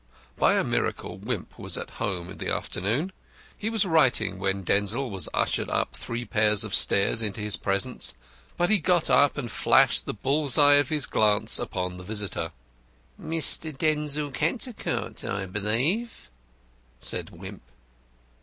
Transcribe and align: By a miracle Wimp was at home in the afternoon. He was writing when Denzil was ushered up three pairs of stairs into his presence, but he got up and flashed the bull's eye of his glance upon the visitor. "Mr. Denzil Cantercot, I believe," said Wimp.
By 0.35 0.55
a 0.55 0.63
miracle 0.63 1.19
Wimp 1.19 1.59
was 1.59 1.77
at 1.77 1.91
home 2.01 2.31
in 2.31 2.39
the 2.39 2.51
afternoon. 2.51 3.11
He 3.55 3.69
was 3.69 3.85
writing 3.85 4.39
when 4.39 4.63
Denzil 4.63 5.11
was 5.11 5.29
ushered 5.31 5.69
up 5.69 5.93
three 5.95 6.25
pairs 6.25 6.63
of 6.63 6.73
stairs 6.73 7.21
into 7.21 7.39
his 7.39 7.55
presence, 7.55 8.15
but 8.57 8.71
he 8.71 8.79
got 8.79 9.11
up 9.11 9.37
and 9.37 9.51
flashed 9.51 10.07
the 10.07 10.15
bull's 10.15 10.57
eye 10.57 10.77
of 10.81 10.89
his 10.89 11.05
glance 11.05 11.59
upon 11.59 11.97
the 11.97 12.03
visitor. 12.03 12.51
"Mr. 13.21 13.77
Denzil 13.77 14.31
Cantercot, 14.31 15.23
I 15.23 15.45
believe," 15.45 16.31
said 16.99 17.29
Wimp. 17.29 17.61